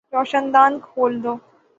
روشن 0.13 0.45
دان 0.53 0.71
کھول 0.85 1.13
دو 1.23 1.33